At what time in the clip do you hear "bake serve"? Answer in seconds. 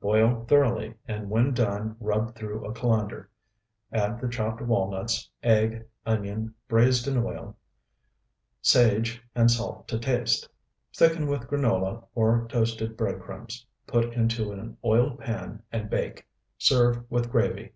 15.90-17.02